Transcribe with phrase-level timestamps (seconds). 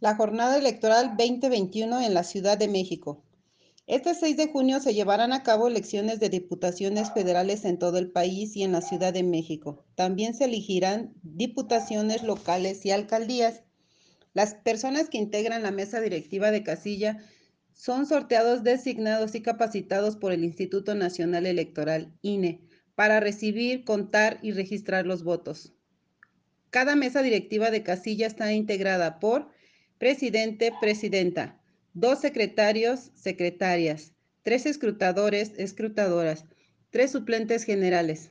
[0.00, 3.22] La jornada electoral 2021 en la Ciudad de México.
[3.86, 8.10] Este 6 de junio se llevarán a cabo elecciones de diputaciones federales en todo el
[8.10, 9.84] país y en la Ciudad de México.
[9.96, 13.62] También se elegirán diputaciones locales y alcaldías.
[14.32, 17.18] Las personas que integran la mesa directiva de casilla
[17.74, 22.62] son sorteados, designados y capacitados por el Instituto Nacional Electoral, INE,
[22.94, 25.74] para recibir, contar y registrar los votos.
[26.70, 29.59] Cada mesa directiva de casilla está integrada por
[30.00, 31.60] presidente, presidenta,
[31.92, 36.46] dos secretarios, secretarias, tres escrutadores, escrutadoras,
[36.88, 38.30] tres suplentes generales.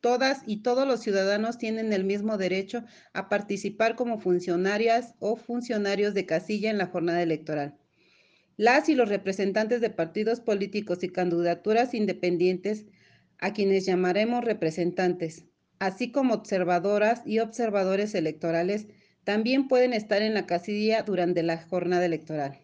[0.00, 6.12] Todas y todos los ciudadanos tienen el mismo derecho a participar como funcionarias o funcionarios
[6.12, 7.76] de casilla en la jornada electoral.
[8.56, 12.84] Las y los representantes de partidos políticos y candidaturas independientes,
[13.38, 15.44] a quienes llamaremos representantes,
[15.78, 18.88] así como observadoras y observadores electorales,
[19.26, 22.60] también pueden estar en la casilla durante la jornada electoral.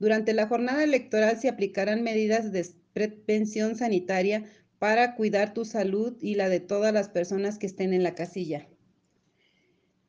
[0.00, 4.46] Durante la jornada electoral se aplicarán medidas de prevención sanitaria
[4.80, 8.66] para cuidar tu salud y la de todas las personas que estén en la casilla.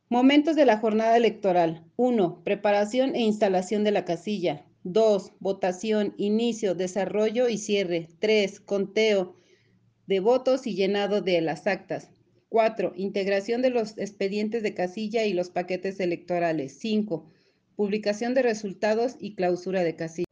[0.10, 1.86] Momentos de la jornada electoral.
[1.96, 2.44] 1.
[2.44, 4.66] Preparación e instalación de la casilla.
[4.82, 5.34] 2.
[5.40, 8.10] Votación, inicio, desarrollo y cierre.
[8.18, 8.62] 3.
[8.62, 9.36] Conteo
[10.08, 12.10] de votos y llenado de las actas.
[12.50, 12.94] 4.
[12.96, 16.78] Integración de los expedientes de casilla y los paquetes electorales.
[16.80, 17.26] 5.
[17.76, 20.26] Publicación de resultados y clausura de casilla.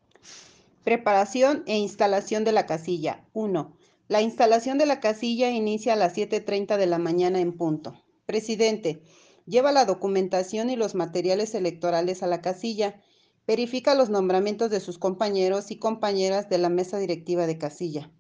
[0.83, 3.23] Preparación e instalación de la casilla.
[3.33, 3.77] 1.
[4.07, 8.03] La instalación de la casilla inicia a las 7.30 de la mañana en punto.
[8.25, 9.01] Presidente.
[9.45, 13.01] Lleva la documentación y los materiales electorales a la casilla.
[13.45, 18.11] Verifica los nombramientos de sus compañeros y compañeras de la mesa directiva de casilla.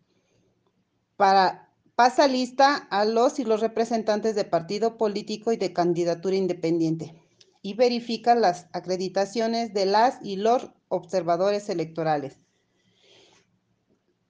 [1.15, 1.66] Para,
[1.97, 7.15] pasa lista a los y los representantes de partido político y de candidatura independiente
[7.63, 12.37] y verifica las acreditaciones de las y los observadores electorales.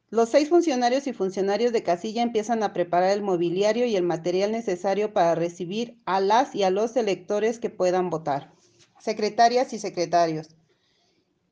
[0.10, 4.54] Los seis funcionarios y funcionarios de casilla empiezan a preparar el mobiliario y el material
[4.54, 8.54] necesario para recibir a las y a los electores que puedan votar.
[8.98, 10.56] Secretarias y secretarios.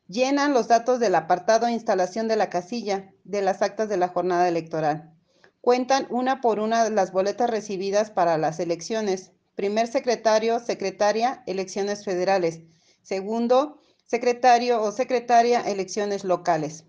[0.08, 4.48] Llenan los datos del apartado instalación de la casilla de las actas de la jornada
[4.48, 5.15] electoral.
[5.66, 9.34] Cuentan una por una las boletas recibidas para las elecciones.
[9.56, 12.62] Primer secretario, secretaria, elecciones federales.
[13.02, 16.86] Segundo, secretario o secretaria, elecciones locales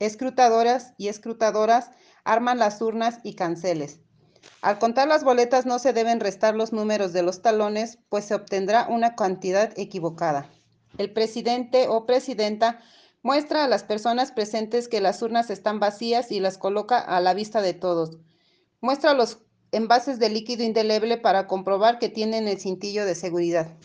[0.00, 1.90] escrutadoras y escrutadoras
[2.24, 4.00] arman las urnas y canceles.
[4.62, 8.34] Al contar las boletas no se deben restar los números de los talones, pues se
[8.34, 10.50] obtendrá una cantidad equivocada.
[10.98, 12.80] El presidente o presidenta
[13.22, 17.34] muestra a las personas presentes que las urnas están vacías y las coloca a la
[17.34, 18.18] vista de todos.
[18.80, 19.38] Muestra los
[19.72, 23.76] envases de líquido indeleble para comprobar que tienen el cintillo de seguridad.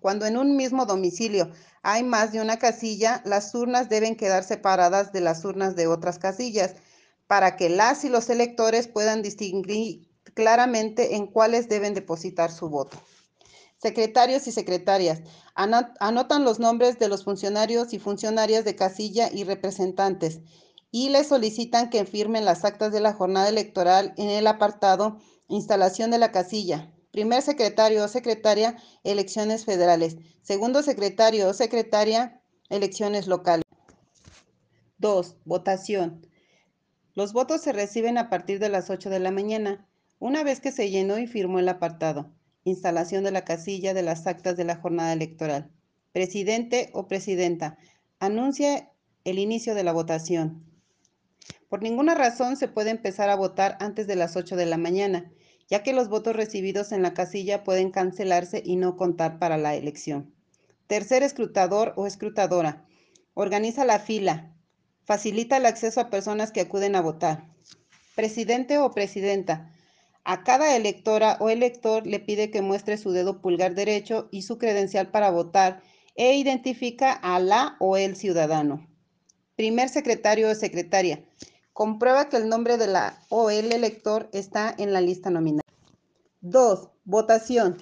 [0.00, 1.50] Cuando en un mismo domicilio
[1.82, 6.18] hay más de una casilla, las urnas deben quedar separadas de las urnas de otras
[6.18, 6.74] casillas
[7.26, 12.98] para que las y los electores puedan distinguir claramente en cuáles deben depositar su voto.
[13.80, 15.22] Secretarios y secretarias
[15.54, 20.40] anotan los nombres de los funcionarios y funcionarias de casilla y representantes
[20.90, 25.18] y les solicitan que firmen las actas de la jornada electoral en el apartado
[25.48, 30.16] Instalación de la casilla, Primer secretario o secretaria, elecciones federales.
[30.42, 33.64] Segundo secretario o secretaria, elecciones locales.
[34.98, 35.36] 2.
[35.44, 36.24] Votación.
[37.14, 39.88] Los votos se reciben a partir de las 8 de la mañana,
[40.20, 42.30] una vez que se llenó y firmó el apartado.
[42.64, 45.70] Instalación de la casilla de las actas de la jornada electoral.
[46.12, 47.78] Presidente o presidenta.
[48.18, 48.90] Anuncia
[49.24, 50.64] el inicio de la votación.
[51.68, 55.30] Por ninguna razón se puede empezar a votar antes de las 8 de la mañana
[55.70, 59.76] ya que los votos recibidos en la casilla pueden cancelarse y no contar para la
[59.76, 60.34] elección.
[60.88, 62.84] Tercer escrutador o escrutadora.
[63.34, 64.52] Organiza la fila.
[65.04, 67.48] Facilita el acceso a personas que acuden a votar.
[68.16, 69.72] Presidente o presidenta.
[70.32, 74.58] A cada electora o elector le pide que muestre su dedo pulgar derecho y su
[74.58, 75.82] credencial para votar
[76.14, 78.86] e identifica a la o el ciudadano.
[79.56, 81.24] Primer secretario o secretaria.
[81.72, 85.64] Comprueba que el nombre de la o el elector está en la lista nominal.
[86.42, 86.90] 2.
[87.02, 87.76] Votación.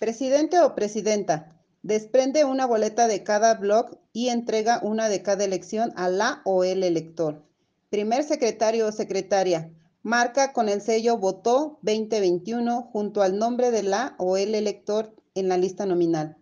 [0.00, 1.54] Presidente o presidenta.
[1.82, 6.64] Desprende una boleta de cada blog y entrega una de cada elección a la o
[6.64, 7.44] el elector.
[7.90, 9.70] Primer secretario o secretaria.
[10.04, 15.48] Marca con el sello Votó 2021 junto al nombre de la o el elector en
[15.48, 16.36] la lista nominal.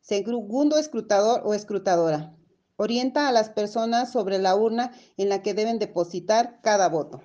[0.00, 2.36] Segundo escrutador o escrutadora.
[2.76, 7.20] Orienta a las personas sobre la urna en la que deben depositar cada voto.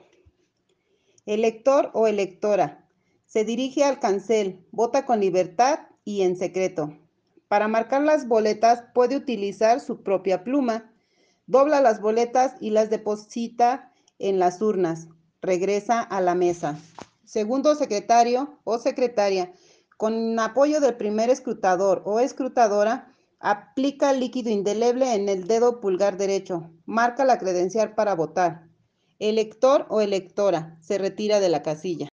[1.28, 2.90] Elector o electora.
[3.28, 6.98] Se dirige al cancel, vota con libertad y en secreto.
[7.48, 10.92] Para marcar las boletas puede utilizar su propia pluma.
[11.46, 15.10] Dobla las boletas y las deposita en las urnas.
[15.42, 16.80] Regresa a la mesa.
[17.26, 19.54] Segundo secretario o secretaria,
[19.98, 26.72] con apoyo del primer escrutador o escrutadora, aplica líquido indeleble en el dedo pulgar derecho.
[26.86, 28.68] Marca la credencial para votar.
[29.20, 32.10] Elector o electora se retira de la casilla.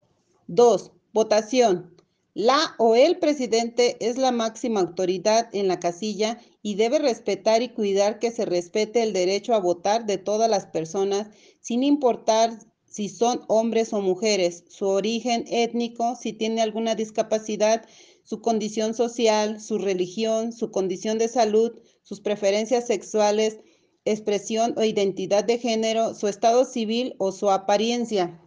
[0.47, 0.91] 2.
[1.13, 1.95] Votación.
[2.33, 7.69] La o el presidente es la máxima autoridad en la casilla y debe respetar y
[7.69, 11.27] cuidar que se respete el derecho a votar de todas las personas,
[11.61, 12.57] sin importar
[12.93, 17.87] si son hombres o mujeres, su origen étnico, si tiene alguna discapacidad,
[18.23, 21.71] su condición social, su religión, su condición de salud,
[22.03, 23.57] sus preferencias sexuales,
[24.05, 28.39] expresión o identidad de género, su estado civil o su apariencia.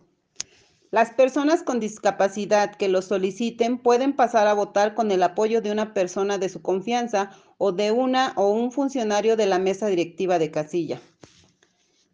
[0.93, 5.73] Las personas con discapacidad que lo soliciten pueden pasar a votar con el apoyo de
[5.73, 10.39] una persona de su confianza o de una o un funcionario de la mesa directiva
[10.39, 11.01] de casilla.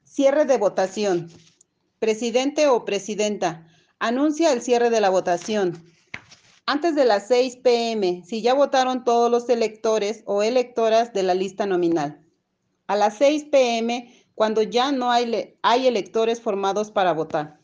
[0.04, 1.30] Cierre de votación.
[2.02, 3.64] Presidente o presidenta,
[4.00, 5.80] anuncia el cierre de la votación.
[6.66, 11.34] Antes de las 6 pm, si ya votaron todos los electores o electoras de la
[11.34, 12.20] lista nominal.
[12.88, 17.60] A las 6 pm, cuando ya no hay, hay electores formados para votar.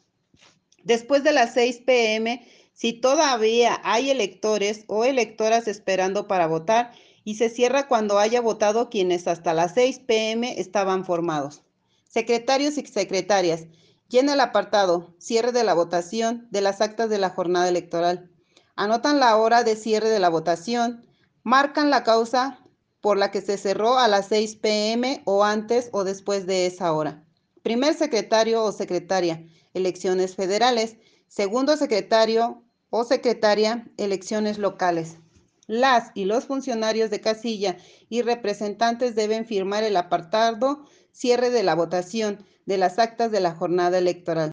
[0.85, 6.93] Después de las 6 pm, si todavía hay electores o electoras esperando para votar
[7.25, 11.64] y se cierra cuando haya votado quienes hasta las 6 pm estaban formados.
[12.08, 13.67] Secretarios y secretarias,
[14.09, 18.31] llena el apartado cierre de la votación de las actas de la jornada electoral.
[18.75, 21.07] Anotan la hora de cierre de la votación,
[21.43, 22.59] marcan la causa
[23.01, 26.93] por la que se cerró a las 6 pm o antes o después de esa
[26.93, 27.25] hora.
[27.63, 30.97] Primer secretario o secretaria, elecciones federales.
[31.29, 35.19] Segundo secretario o secretaria, elecciones locales.
[35.67, 37.77] Las y los funcionarios de casilla
[38.09, 43.55] y representantes deben firmar el apartado cierre de la votación de las actas de la
[43.55, 44.53] jornada electoral.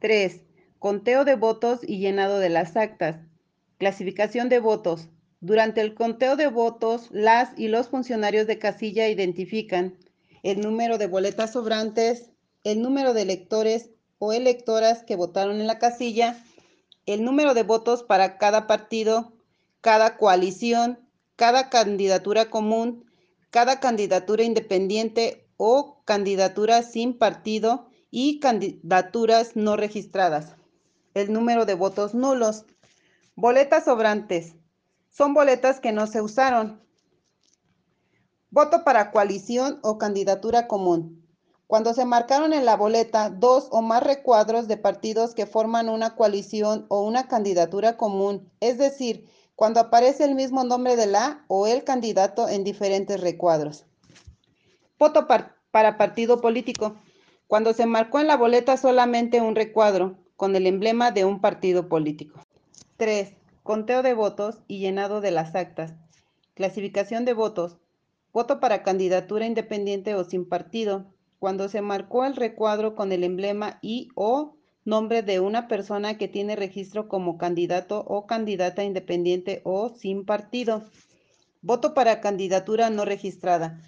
[0.00, 0.40] 3.
[0.80, 3.20] Conteo de votos y llenado de las actas.
[3.78, 5.06] Clasificación de votos.
[5.40, 9.96] Durante el conteo de votos, las y los funcionarios de casilla identifican
[10.42, 12.30] el número de boletas sobrantes,
[12.64, 16.44] el número de electores o electoras que votaron en la casilla,
[17.06, 19.34] el número de votos para cada partido,
[19.82, 20.98] cada coalición,
[21.36, 23.04] cada candidatura común,
[23.50, 30.54] cada candidatura independiente o candidatura sin partido y candidaturas no registradas.
[31.14, 32.64] El número de votos nulos.
[33.34, 34.54] Boletas sobrantes.
[35.10, 36.82] Son boletas que no se usaron.
[38.50, 41.26] Voto para coalición o candidatura común.
[41.66, 46.14] Cuando se marcaron en la boleta dos o más recuadros de partidos que forman una
[46.14, 51.66] coalición o una candidatura común, es decir, cuando aparece el mismo nombre de la o
[51.66, 53.84] el candidato en diferentes recuadros.
[54.98, 56.96] Voto para partido político.
[57.46, 61.88] Cuando se marcó en la boleta solamente un recuadro con el emblema de un partido
[61.88, 62.40] político.
[62.96, 63.34] 3.
[63.62, 65.92] Conteo de votos y llenado de las actas.
[66.54, 67.76] Clasificación de votos.
[68.32, 71.04] Voto para candidatura independiente o sin partido
[71.38, 74.56] cuando se marcó el recuadro con el emblema y o
[74.86, 80.84] nombre de una persona que tiene registro como candidato o candidata independiente o sin partido.
[81.60, 83.78] Voto para candidatura no registrada.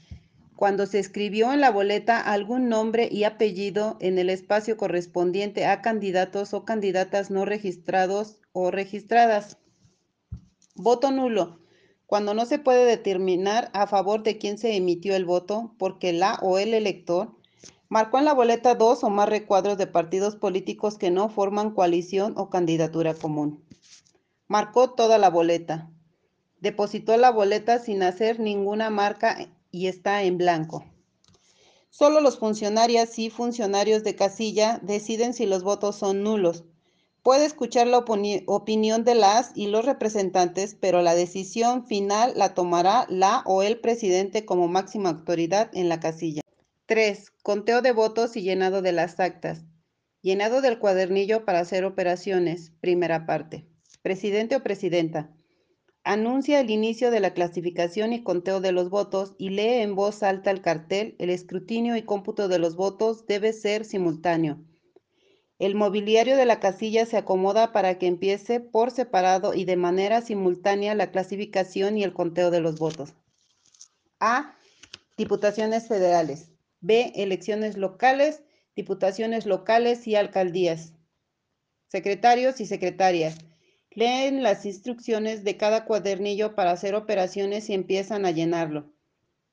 [0.58, 5.82] Cuando se escribió en la boleta algún nombre y apellido en el espacio correspondiente a
[5.82, 9.58] candidatos o candidatas no registrados o registradas.
[10.74, 11.60] Voto nulo.
[12.06, 16.40] Cuando no se puede determinar a favor de quién se emitió el voto porque la
[16.42, 17.38] o el elector
[17.88, 22.34] Marcó en la boleta dos o más recuadros de partidos políticos que no forman coalición
[22.36, 23.64] o candidatura común.
[24.48, 25.88] Marcó toda la boleta.
[26.58, 29.38] Depositó la boleta sin hacer ninguna marca
[29.70, 30.84] y está en blanco.
[31.90, 36.64] Solo los funcionarios y funcionarios de casilla deciden si los votos son nulos.
[37.22, 43.06] Puede escuchar la opinión de las y los representantes, pero la decisión final la tomará
[43.10, 46.42] la o el presidente como máxima autoridad en la casilla.
[46.86, 47.32] 3.
[47.42, 49.64] Conteo de votos y llenado de las actas.
[50.22, 52.72] Llenado del cuadernillo para hacer operaciones.
[52.80, 53.66] Primera parte.
[54.00, 55.30] Presidente o presidenta.
[56.04, 60.22] Anuncia el inicio de la clasificación y conteo de los votos y lee en voz
[60.22, 61.16] alta el cartel.
[61.18, 64.58] El escrutinio y cómputo de los votos debe ser simultáneo.
[65.58, 70.22] El mobiliario de la casilla se acomoda para que empiece por separado y de manera
[70.22, 73.14] simultánea la clasificación y el conteo de los votos.
[74.20, 74.56] A.
[75.16, 76.52] Diputaciones federales.
[76.80, 77.12] B.
[77.16, 78.44] Elecciones locales,
[78.76, 80.92] diputaciones locales y alcaldías.
[81.88, 83.36] Secretarios y secretarias.
[83.90, 88.92] Leen las instrucciones de cada cuadernillo para hacer operaciones y empiezan a llenarlo.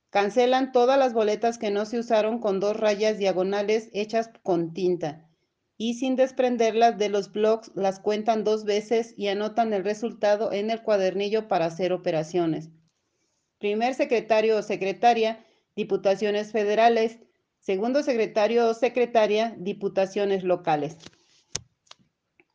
[0.09, 5.25] Cancelan todas las boletas que no se usaron con dos rayas diagonales hechas con tinta
[5.77, 10.69] y sin desprenderlas de los blocs las cuentan dos veces y anotan el resultado en
[10.69, 12.69] el cuadernillo para hacer operaciones.
[13.59, 17.19] Primer secretario o secretaria, diputaciones federales.
[17.59, 20.97] Segundo secretario o secretaria, diputaciones locales.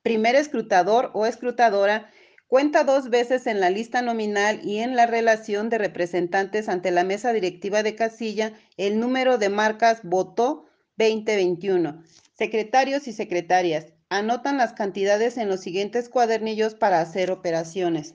[0.02, 2.11] Primer escrutador o escrutadora,
[2.47, 7.04] cuenta dos veces en la lista nominal y en la relación de representantes ante la
[7.04, 10.64] mesa directiva de casilla el número de marcas votó
[10.97, 12.02] 2021.
[12.33, 18.14] Secretarios y secretarias anotan las cantidades en los siguientes cuadernillos para hacer operaciones.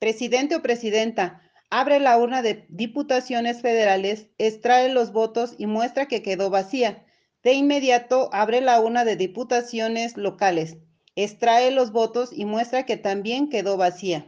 [0.00, 6.22] Presidente o presidenta abre la urna de diputaciones federales, extrae los votos y muestra que
[6.22, 7.04] quedó vacía.
[7.44, 10.78] De inmediato abre la urna de diputaciones locales
[11.16, 14.26] extrae los votos y muestra que también quedó vacía.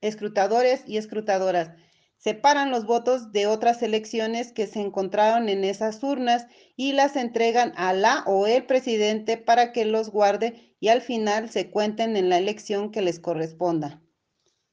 [0.00, 1.70] Escrutadores y escrutadoras
[2.18, 7.72] separan los votos de otras elecciones que se encontraron en esas urnas y las entregan
[7.76, 12.28] a la o el presidente para que los guarde y al final se cuenten en
[12.28, 14.00] la elección que les corresponda.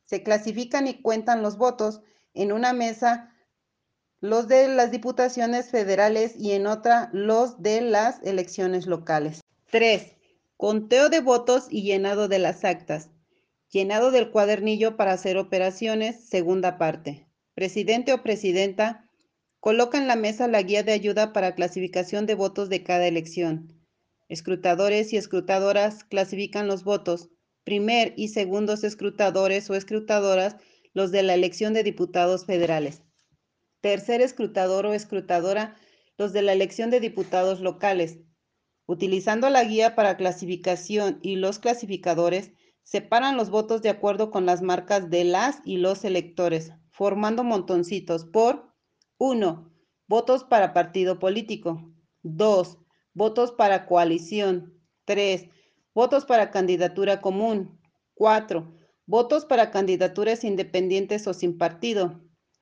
[0.05, 2.01] Se clasifican y cuentan los votos
[2.33, 3.31] en una mesa
[4.21, 9.41] los de las diputaciones federales y en otra los de las elecciones locales.
[9.71, 10.20] 3.
[10.61, 13.09] Conteo de votos y llenado de las actas.
[13.71, 17.25] Llenado del cuadernillo para hacer operaciones, segunda parte.
[17.55, 19.09] Presidente o presidenta
[19.59, 23.73] coloca en la mesa la guía de ayuda para clasificación de votos de cada elección.
[24.29, 27.29] Escrutadores y escrutadoras clasifican los votos.
[27.63, 30.57] Primer y segundos escrutadores o escrutadoras
[30.93, 33.01] los de la elección de diputados federales.
[33.79, 35.75] Tercer escrutador o escrutadora
[36.19, 38.19] los de la elección de diputados locales.
[38.91, 42.51] Utilizando la guía para clasificación y los clasificadores,
[42.83, 48.25] separan los votos de acuerdo con las marcas de las y los electores, formando montoncitos
[48.25, 48.75] por
[49.17, 49.71] 1.
[50.09, 51.89] Votos para partido político.
[52.23, 52.79] 2.
[53.13, 54.77] Votos para coalición.
[55.05, 55.47] 3.
[55.93, 57.79] Votos para candidatura común.
[58.15, 58.75] 4.
[59.05, 62.19] Votos para candidaturas independientes o sin partido.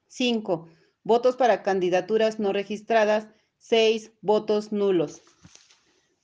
[0.09, 0.67] 5.
[1.03, 3.29] Votos para candidaturas no registradas.
[3.57, 4.12] 6.
[4.21, 5.24] Votos nulos.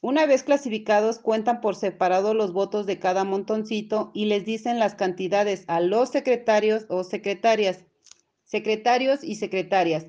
[0.02, 4.96] Una vez clasificados, cuentan por separado los votos de cada montoncito y les dicen las
[4.96, 7.86] cantidades a los secretarios o secretarias.
[8.44, 10.06] Secretarios y secretarias.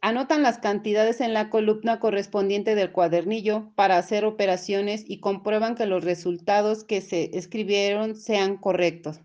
[0.00, 5.86] Anotan las cantidades en la columna correspondiente del cuadernillo para hacer operaciones y comprueban que
[5.86, 9.20] los resultados que se escribieron sean correctos.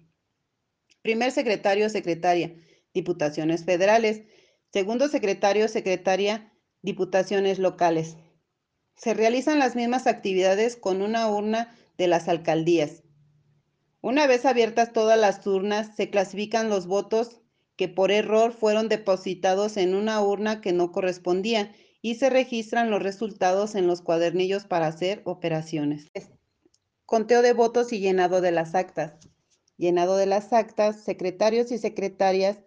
[1.02, 2.56] Primer secretario secretaria,
[2.94, 4.24] diputaciones federales.
[4.72, 8.18] Segundo secretario secretaria, diputaciones locales.
[8.98, 13.04] Se realizan las mismas actividades con una urna de las alcaldías.
[14.02, 17.42] Una vez abiertas todas las urnas, se clasifican los votos
[17.76, 23.04] que por error fueron depositados en una urna que no correspondía y se registran los
[23.04, 26.08] resultados en los cuadernillos para hacer operaciones.
[27.06, 29.14] Conteo de votos y llenado de las actas.
[29.78, 32.58] Llenado de las actas, secretarios y secretarias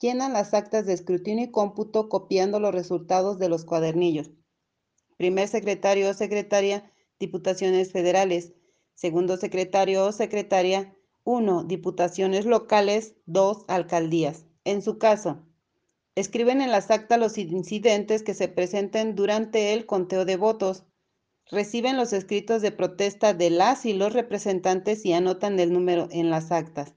[0.00, 4.30] llenan las actas de escrutinio y cómputo copiando los resultados de los cuadernillos.
[5.16, 6.90] Primer secretario o secretaria,
[7.20, 8.52] diputaciones federales.
[8.94, 10.94] Segundo secretario o secretaria,
[11.24, 11.64] 1.
[11.64, 13.64] Diputaciones locales, 2.
[13.68, 14.46] Alcaldías.
[14.64, 15.42] En su caso,
[16.16, 20.84] escriben en las actas los incidentes que se presenten durante el conteo de votos.
[21.50, 26.30] Reciben los escritos de protesta de las y los representantes y anotan el número en
[26.30, 26.94] las actas.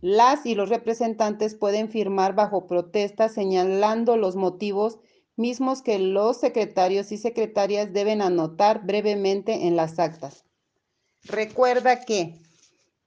[0.00, 4.98] Las y los representantes pueden firmar bajo protesta señalando los motivos
[5.36, 10.44] mismos que los secretarios y secretarias deben anotar brevemente en las actas.
[11.24, 12.40] Recuerda que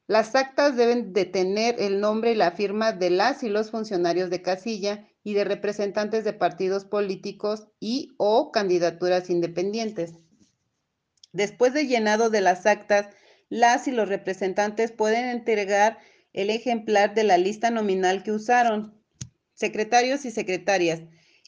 [0.08, 4.30] las actas deben de tener el nombre y la firma de las y los funcionarios
[4.30, 10.14] de casilla y de representantes de partidos políticos y o candidaturas independientes.
[11.32, 13.10] Después de llenado de las actas,
[13.50, 16.00] las y los representantes pueden entregar
[16.34, 19.00] el ejemplar de la lista nominal que usaron.
[19.54, 21.02] Secretarios y secretarias,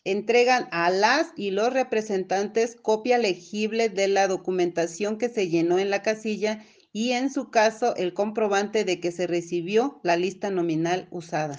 [0.04, 5.90] entregan a las y los representantes copia legible de la documentación que se llenó en
[5.90, 11.08] la casilla y en su caso el comprobante de que se recibió la lista nominal
[11.12, 11.58] usada.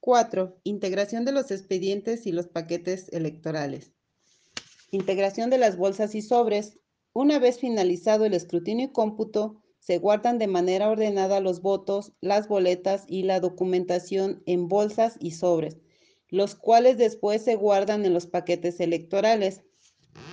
[0.00, 0.60] 4.
[0.64, 3.92] Integración de los expedientes y los paquetes electorales.
[4.90, 6.78] Integración de las bolsas y sobres.
[7.12, 12.46] Una vez finalizado el escrutinio y cómputo, se guardan de manera ordenada los votos, las
[12.48, 15.78] boletas y la documentación en bolsas y sobres
[16.30, 19.62] los cuales después se guardan en los paquetes electorales.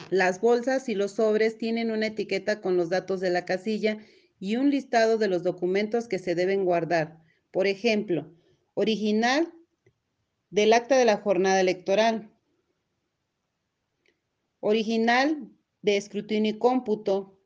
[0.09, 3.97] Las bolsas y los sobres tienen una etiqueta con los datos de la casilla
[4.39, 7.19] y un listado de los documentos que se deben guardar.
[7.51, 8.31] Por ejemplo,
[8.75, 9.51] original
[10.49, 12.31] del acta de la jornada electoral,
[14.59, 15.51] original
[15.81, 17.39] de escrutinio y cómputo,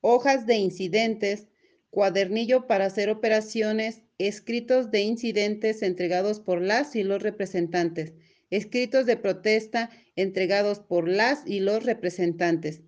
[0.00, 1.48] hojas de incidentes,
[1.94, 8.12] cuadernillo para hacer operaciones, escritos de incidentes entregados por las y los representantes,
[8.50, 12.82] escritos de protesta entregados por las y los representantes.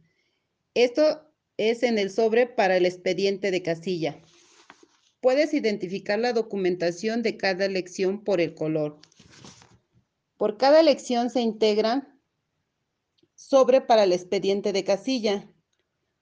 [0.74, 1.22] Esto
[1.56, 4.20] es en el sobre para el expediente de casilla.
[5.20, 8.98] Puedes identificar la documentación de cada elección por el color.
[10.36, 12.12] Por cada elección se integra
[13.36, 15.48] sobre para el expediente de casilla,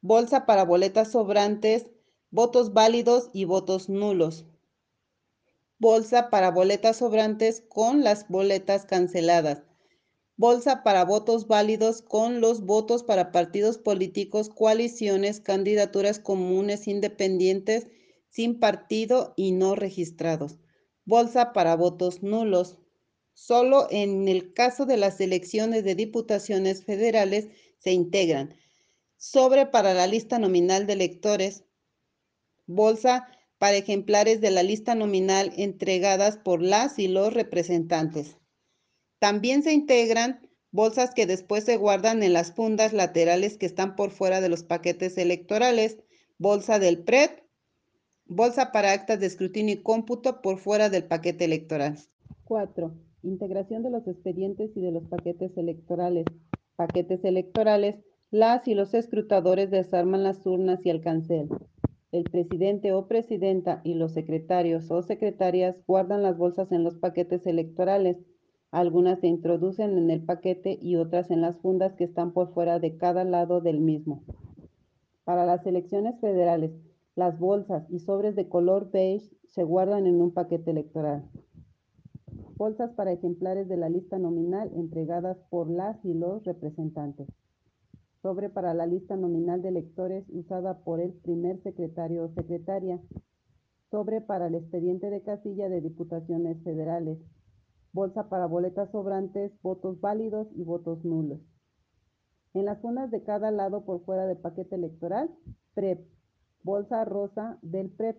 [0.02, 1.86] bolsa para boletas sobrantes,
[2.34, 4.44] votos válidos y votos nulos,
[5.78, 9.62] bolsa para boletas sobrantes con las boletas canceladas,
[10.36, 17.86] bolsa para votos válidos con los votos para partidos políticos, coaliciones, candidaturas comunes independientes
[18.30, 20.58] sin partido y no registrados,
[21.04, 22.78] bolsa para votos nulos.
[23.32, 27.46] Solo en el caso de las elecciones de diputaciones federales
[27.78, 28.56] se integran.
[29.16, 31.63] Sobre para la lista nominal de electores,
[32.66, 33.26] bolsa
[33.58, 38.36] para ejemplares de la lista nominal entregadas por las y los representantes.
[39.18, 40.40] También se integran
[40.70, 44.64] bolsas que después se guardan en las fundas laterales que están por fuera de los
[44.64, 45.98] paquetes electorales,
[46.36, 47.30] bolsa del PRED,
[48.26, 51.98] bolsa para actas de escrutinio y cómputo por fuera del paquete electoral.
[52.44, 52.92] 4.
[53.22, 56.26] Integración de los expedientes y de los paquetes electorales.
[56.76, 57.96] Paquetes electorales,
[58.30, 61.48] las y los escrutadores desarman las urnas y el cancel.
[62.14, 67.44] El presidente o presidenta y los secretarios o secretarias guardan las bolsas en los paquetes
[67.44, 68.18] electorales.
[68.70, 72.78] Algunas se introducen en el paquete y otras en las fundas que están por fuera
[72.78, 74.22] de cada lado del mismo.
[75.24, 76.70] Para las elecciones federales,
[77.16, 81.24] las bolsas y sobres de color beige se guardan en un paquete electoral.
[82.56, 87.26] Bolsas para ejemplares de la lista nominal entregadas por las y los representantes
[88.24, 92.98] sobre para la lista nominal de electores usada por el primer secretario o secretaria,
[93.90, 97.18] sobre para el expediente de casilla de diputaciones federales,
[97.92, 101.38] bolsa para boletas sobrantes, votos válidos y votos nulos.
[102.54, 105.28] En las zonas de cada lado por fuera del paquete electoral,
[105.74, 106.08] PREP,
[106.62, 108.16] bolsa rosa del PREP,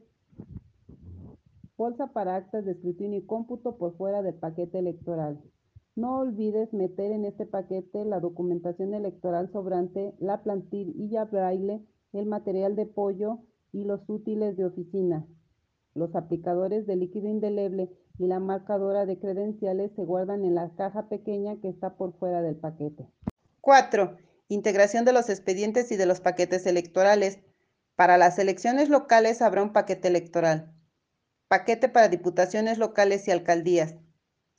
[1.78, 5.42] bolsa para actas de escrutinio y cómputo por fuera del paquete electoral,
[5.96, 11.82] no olvides meter en este paquete la documentación electoral sobrante, la plantilla braille,
[12.12, 13.40] el material de pollo
[13.72, 15.26] y los útiles de oficina.
[15.94, 21.08] Los aplicadores de líquido indeleble y la marcadora de credenciales se guardan en la caja
[21.08, 23.10] pequeña que está por fuera del paquete.
[23.62, 24.18] 4.
[24.50, 27.40] Integración de los expedientes y de los paquetes electorales.
[27.96, 30.74] Para las elecciones locales habrá un paquete electoral.
[31.48, 33.96] Paquete para diputaciones locales y alcaldías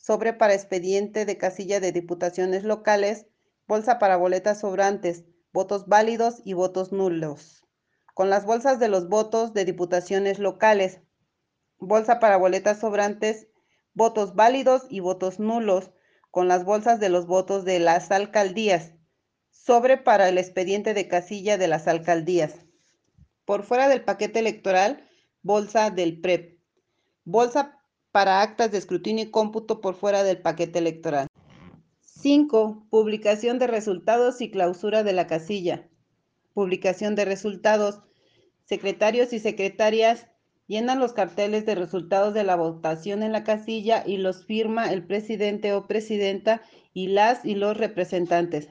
[0.06, 3.26] sobre para expediente de casilla de diputaciones locales,
[3.66, 7.64] bolsa para boletas sobrantes, votos válidos y votos nulos,
[8.14, 11.00] con las bolsas de los votos de diputaciones locales,
[11.78, 13.48] bolsa para boletas sobrantes,
[13.94, 15.90] votos válidos y votos nulos,
[16.30, 18.92] con las bolsas de los votos de las alcaldías,
[19.50, 22.54] sobre para el expediente de casilla de las alcaldías.
[23.44, 25.04] Por fuera del paquete electoral,
[25.42, 26.60] bolsa del PREP,
[27.24, 27.76] bolsa
[28.16, 31.26] para actas de escrutinio y cómputo por fuera del paquete electoral.
[32.00, 32.86] 5.
[32.88, 35.86] Publicación de resultados y clausura de la casilla.
[36.54, 38.00] Publicación de resultados.
[38.64, 40.28] Secretarios y secretarias
[40.66, 45.06] llenan los carteles de resultados de la votación en la casilla y los firma el
[45.06, 46.62] presidente o presidenta
[46.94, 48.70] y las y los representantes.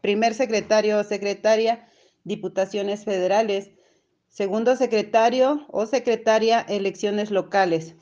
[0.00, 1.86] Primer secretario o secretaria,
[2.24, 3.70] diputaciones federales.
[4.28, 7.94] Segundo secretario o secretaria, elecciones locales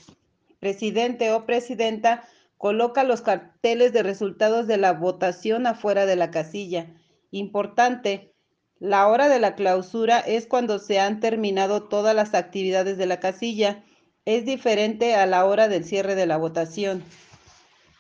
[0.61, 2.23] presidente o presidenta
[2.59, 6.87] coloca los carteles de resultados de la votación afuera de la casilla.
[7.31, 8.35] Importante,
[8.79, 13.19] la hora de la clausura es cuando se han terminado todas las actividades de la
[13.19, 13.83] casilla.
[14.27, 17.03] Es diferente a la hora del cierre de la votación.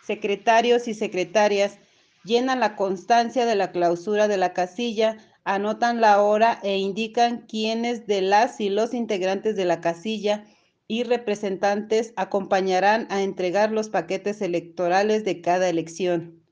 [0.06, 1.78] Secretarios y secretarias
[2.24, 8.06] llenan la constancia de la clausura de la casilla, anotan la hora e indican quiénes
[8.06, 10.44] de las y los integrantes de la casilla
[10.90, 16.42] y representantes acompañarán a entregar los paquetes electorales de cada elección.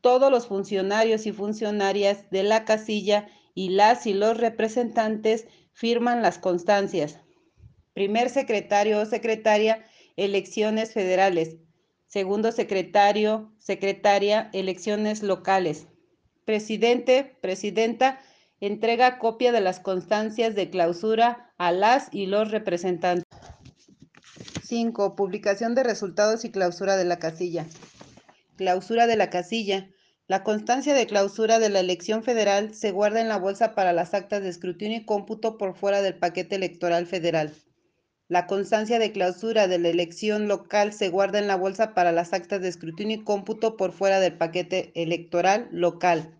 [0.00, 6.38] Todos los funcionarios y funcionarias de la casilla y las y los representantes firman las
[6.38, 7.20] constancias.
[7.92, 9.84] Primer secretario o secretaria,
[10.16, 11.58] elecciones federales.
[12.06, 15.88] Segundo secretario, secretaria, elecciones locales.
[16.46, 18.18] Presidente, presidenta,
[18.62, 23.26] Entrega copia de las constancias de clausura a las y los representantes.
[24.72, 25.16] 5.
[25.16, 27.66] Publicación de resultados y clausura de la casilla.
[28.56, 29.90] Clausura de la casilla.
[30.28, 34.14] La constancia de clausura de la elección federal se guarda en la bolsa para las
[34.14, 37.52] actas de escrutinio y cómputo por fuera del paquete electoral federal.
[38.28, 42.32] La constancia de clausura de la elección local se guarda en la bolsa para las
[42.32, 46.34] actas de escrutinio y cómputo por fuera del paquete electoral local.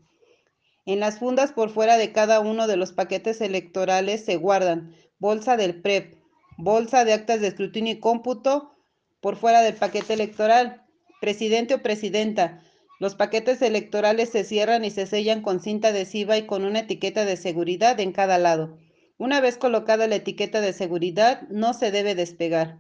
[0.86, 5.58] En las fundas por fuera de cada uno de los paquetes electorales se guardan bolsa
[5.58, 6.21] del PREP,
[6.62, 8.72] bolsa de actas de escrutinio y cómputo
[9.20, 10.82] por fuera del paquete electoral,
[11.20, 12.62] presidente o presidenta.
[13.00, 17.24] Los paquetes electorales se cierran y se sellan con cinta adhesiva y con una etiqueta
[17.24, 18.78] de seguridad en cada lado.
[19.18, 22.78] Una vez colocada la etiqueta de seguridad, no se debe despegar.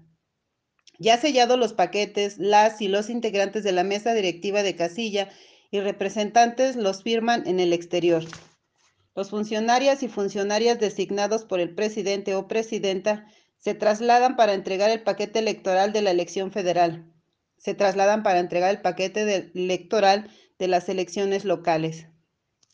[0.98, 5.28] Ya sellados los paquetes, las y los integrantes de la mesa directiva de casilla
[5.72, 8.24] y representantes los firman en el exterior.
[9.14, 13.26] Los funcionarios y funcionarias designados por el presidente o presidenta
[13.62, 17.06] se trasladan para entregar el paquete electoral de la elección federal.
[17.58, 22.08] Se trasladan para entregar el paquete electoral de las elecciones locales.